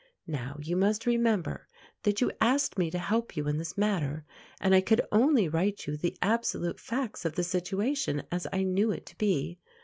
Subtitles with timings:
[0.25, 1.67] Now you must remember
[2.01, 4.25] that you asked me to help you in this matter,
[4.59, 8.89] and I could only write you the absolute facts of the situation, as I knew
[8.89, 9.59] it to be.